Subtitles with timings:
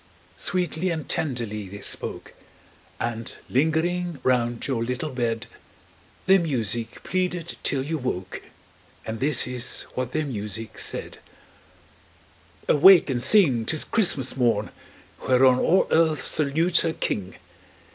[0.37, 2.33] Sweetly and tenderly they spoke,
[2.99, 5.45] And lingering round your little bed,
[6.25, 8.41] Their music pleaded till you woke,
[9.05, 11.19] And this is what their music said:
[12.67, 13.63] "Awake and sing!
[13.63, 14.71] 'tis Christmas morn,
[15.27, 17.35] Whereon all earth salutes her King!